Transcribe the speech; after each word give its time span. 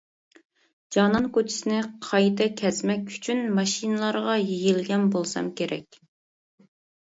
جانان 0.95 1.27
كوچىسىنى 1.35 1.81
قايتا 2.07 2.49
كەزمەك 2.63 3.13
ئۈچۈن 3.13 3.45
ماشىنىلارغا 3.61 4.41
يېيىلگەن 4.47 5.09
بولسام 5.19 5.55
كېرەك. 5.63 6.03